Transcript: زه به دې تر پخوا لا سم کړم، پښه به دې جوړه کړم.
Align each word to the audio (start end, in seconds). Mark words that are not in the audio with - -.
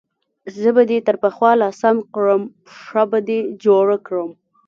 زه 0.59 0.69
به 0.75 0.83
دې 0.89 0.97
تر 1.07 1.15
پخوا 1.23 1.51
لا 1.61 1.69
سم 1.81 1.97
کړم، 2.13 2.41
پښه 2.67 3.03
به 3.11 3.19
دې 3.27 3.39
جوړه 3.63 3.97
کړم. 4.07 4.29